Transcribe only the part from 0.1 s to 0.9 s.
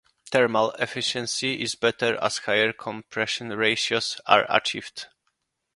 Thermal